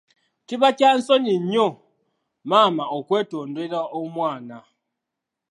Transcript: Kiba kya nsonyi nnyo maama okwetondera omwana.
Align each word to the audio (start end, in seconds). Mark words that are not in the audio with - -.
Kiba 0.47 0.69
kya 0.77 0.89
nsonyi 0.97 1.35
nnyo 1.41 1.67
maama 2.49 2.83
okwetondera 2.97 3.79
omwana. 3.99 4.57